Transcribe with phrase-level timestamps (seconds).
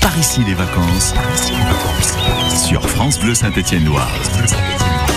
[0.00, 1.14] Par ici les vacances.
[2.66, 4.10] Sur France Bleu Saint-Étienne-Loire.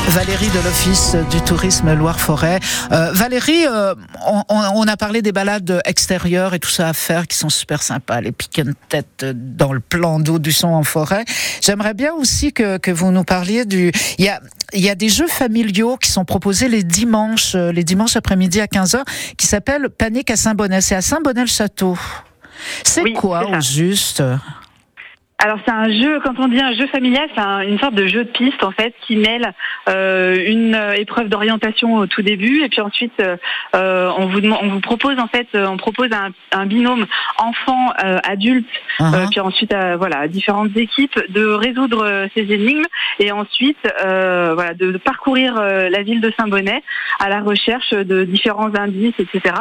[0.10, 2.60] Valérie de l'Office du tourisme Loire-Forêt.
[2.92, 3.96] Euh, Valérie, euh,
[4.28, 7.82] on, on, a parlé des balades extérieures et tout ça à faire qui sont super
[7.82, 11.24] sympas, les pique tête dans le plan d'eau du son en forêt.
[11.62, 13.92] J'aimerais bien aussi que, que vous nous parliez du...
[14.18, 14.42] Il y a,
[14.74, 18.60] il y a des jeux familiaux qui sont proposés les dimanches, euh, les dimanches après-midi
[18.60, 19.04] à 15h,
[19.38, 20.82] qui s'appellent Panique à Saint-Bonnet.
[20.82, 21.98] C'est à Saint-Bonnet-le-Château.
[22.84, 24.24] C'est Oui, quoi c'est au juste?
[25.46, 28.08] Alors c'est un jeu, quand on dit un jeu familial, c'est un- une sorte de
[28.08, 29.52] jeu de piste en fait qui mêle
[29.90, 33.36] euh, une euh, épreuve d'orientation au tout début et puis ensuite euh,
[33.76, 37.06] euh, on vous on vous propose en fait euh, on propose un, un binôme
[37.38, 38.66] enfant euh, adulte
[39.00, 39.16] Uh-huh.
[39.16, 42.86] euh, puis ensuite voilà à différentes équipes de résoudre ces énigmes
[43.20, 46.84] et ensuite euh, voilà de, de parcourir la ville de Saint-Bonnet
[47.20, 49.56] à la recherche de différents indices etc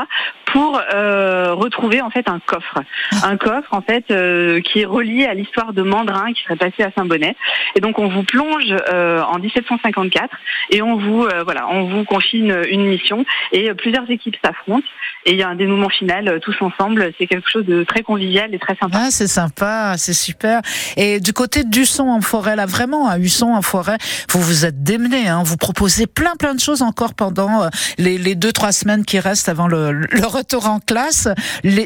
[0.44, 2.82] pour euh, retrouver en fait un coffre
[3.24, 6.82] un coffre en fait euh, qui est relié à l'histoire de Mandrin qui serait passé
[6.82, 7.36] à Saint-Bonnet
[7.74, 10.28] et donc on vous plonge euh, en 1754
[10.70, 14.86] et on vous euh, voilà on vous confie une, mission et euh, plusieurs équipes s'affrontent
[15.24, 18.54] et il y a un dénouement final tous ensemble c'est quelque chose de très convivial
[18.54, 20.62] et très sympa Ah, c'est sympa, c'est super.
[20.96, 23.98] Et du côté d'Usson en forêt, là, vraiment, à Usson en forêt,
[24.30, 28.34] vous vous êtes démené, hein, vous proposez plein, plein de choses encore pendant les, les
[28.34, 31.28] deux, trois semaines qui restent avant le, le retour en classe.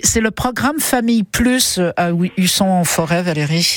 [0.03, 3.75] C'est le programme Famille Plus à Usson en forêt, Valérie.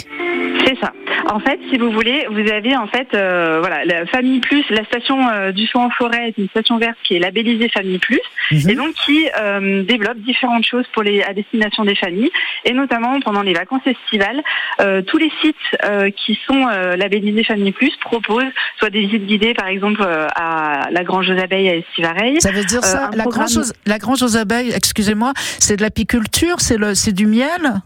[0.70, 0.94] C'est ça.
[1.32, 4.84] En fait, si vous voulez, vous avez en fait, euh, voilà, la Famille Plus, la
[4.86, 8.20] station euh, du Soin en forêt est une station verte qui est labellisée Famille Plus
[8.52, 8.70] Mhm.
[8.70, 12.32] et donc qui euh, développe différentes choses pour les à destination des familles
[12.66, 14.42] et notamment pendant les vacances estivales,
[14.82, 19.26] euh, tous les sites euh, qui sont euh, labellisés Famille Plus proposent soit des visites
[19.28, 22.42] guidées, par exemple euh, à la Grange aux Abeilles à Estivareil.
[22.42, 25.82] Ça veut dire ça, la, programme- grange aux, la grange aux abeilles, excusez-moi, c'est de
[25.84, 27.82] l'apiculture, c'est le, c'est du miel?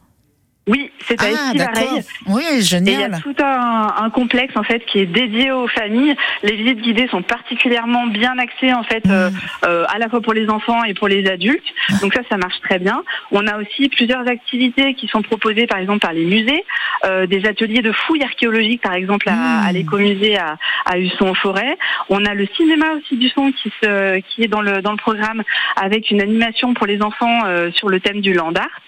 [0.65, 1.47] Oui, c'est à Ah.
[1.47, 2.01] Estivareil.
[2.27, 3.19] Oui, Et il y a génial.
[3.21, 6.15] tout un, un complexe en fait qui est dédié aux familles.
[6.41, 9.33] Les visites guidées sont particulièrement bien axées en fait euh, Mm.
[9.65, 11.65] euh, à la fois pour les enfants et pour les adultes.
[12.01, 13.03] Donc ça, ça marche très bien.
[13.31, 16.63] On a aussi plusieurs activités qui sont proposées par exemple par les musées,
[17.05, 19.65] euh, des ateliers de fouilles archéologiques par exemple à, Mm.
[19.67, 21.77] à l'écomusée à, à Husson en forêt.
[22.07, 24.97] On a le cinéma aussi du son qui se qui est dans le dans le
[24.97, 25.43] programme
[25.75, 28.79] avec une animation pour les enfants euh, sur le thème du land art.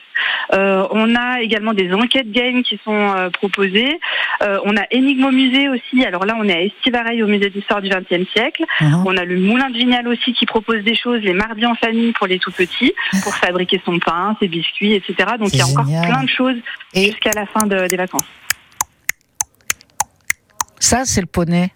[0.53, 3.99] Euh, on a également des enquêtes games qui sont euh, proposées.
[4.43, 6.05] Euh, on a Énigme au musée aussi.
[6.05, 8.63] Alors là, on est à Estivareil au musée d'histoire du XXe siècle.
[8.81, 9.03] Mhm.
[9.05, 12.11] On a le Moulin de Vignal aussi qui propose des choses, les mardis en famille
[12.13, 12.93] pour les tout petits,
[13.23, 15.15] pour fabriquer son pain, ses biscuits, etc.
[15.39, 16.57] Donc il y a encore plein de choses
[16.93, 18.25] Et jusqu'à la fin de- des vacances.
[20.79, 21.69] ça, c'est le poney.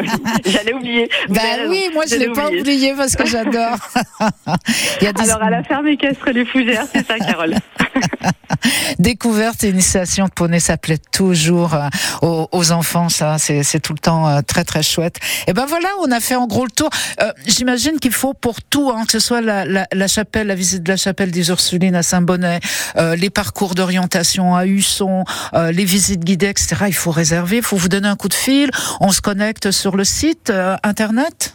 [0.00, 0.08] Oui,
[0.46, 1.08] j'allais oublier.
[1.28, 1.70] Raison.
[1.70, 3.76] oui, moi je J'allais l'ai pas oublié parce que j'adore.
[5.00, 7.54] Des Alors à la ferme équestre les Fougères, c'est ça, Carole.
[8.98, 11.88] découvertes et initiations de poney, ça plaît toujours euh,
[12.22, 15.16] aux, aux enfants, ça, c'est tout le temps euh, très très chouette.
[15.46, 16.90] Et ben voilà, on a fait en gros le tour.
[17.20, 20.54] Euh, J'imagine qu'il faut pour tout, hein, que ce soit la, la, la chapelle, la
[20.54, 22.60] visite de la chapelle des Ursulines à Saint-Bonnet,
[22.96, 25.24] euh, les parcours d'orientation à Husson,
[25.54, 26.76] euh, les visites guidées, etc.
[26.88, 28.70] Il faut réserver, il faut vous donner un coup de fil.
[29.00, 31.54] On se connecte sur le site euh, internet.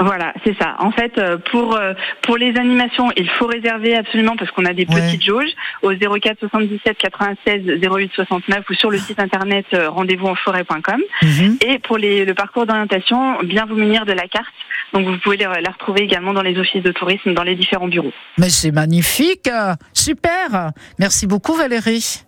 [0.00, 0.76] Voilà, c'est ça.
[0.78, 4.72] En fait, euh, pour euh, pour les animations, il faut réserver absolument parce qu'on a
[4.72, 4.94] des Ouais.
[5.02, 5.50] petites jauges
[5.82, 11.00] au 04 77 96 08 69 ou sur le site internet euh, rendez-vous en forêt.com.
[11.22, 11.58] Mhm.
[11.66, 14.46] Et pour les, le parcours d'orientation, bien vous munir de la carte.
[14.92, 18.12] Donc vous pouvez la retrouver également dans les offices de tourisme, dans les différents bureaux.
[18.38, 19.48] Mais c'est magnifique,
[19.92, 20.70] super.
[20.98, 22.22] Merci beaucoup Valérie.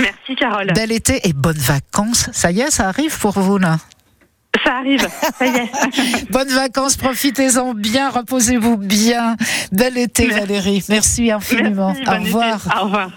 [0.00, 0.72] Merci Carole.
[0.74, 2.28] Bel été et bonnes vacances.
[2.32, 3.76] Ça y est, ça arrive pour vous là.
[4.68, 5.08] Ça arrive,
[5.38, 6.30] ça y est.
[6.30, 9.34] Bonnes vacances, profitez-en bien, reposez-vous bien.
[9.72, 10.40] Bel été Merci.
[10.40, 10.84] Valérie.
[10.90, 11.94] Merci infiniment.
[11.96, 12.24] Merci, Au été.
[12.26, 12.78] revoir.
[12.78, 13.10] Au revoir.